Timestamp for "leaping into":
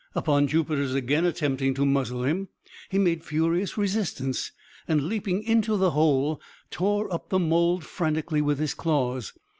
5.03-5.77